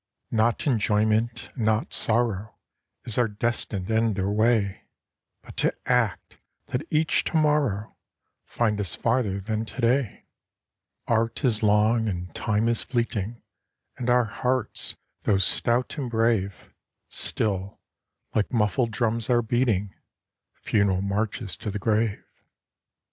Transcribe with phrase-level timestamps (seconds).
[0.01, 0.43] VOICES OF THE NIGHT.
[0.43, 2.55] Not enjoyment, and not sorrow,
[3.05, 4.85] Is our destined end or way;
[5.43, 6.39] But to act,
[6.69, 7.95] that each to morrow
[8.43, 10.25] Find us farther than to day.
[11.05, 13.43] Art is long, and Time is fleeting,
[13.95, 16.73] And our hearts, though stout and brave,
[17.09, 17.79] Still,
[18.33, 19.93] like muffled drums, are beating
[20.63, 22.23] Funeral marches to the grave.